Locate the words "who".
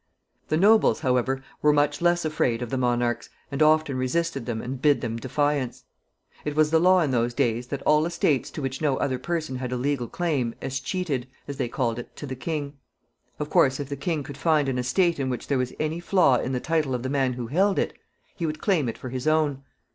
17.33-17.45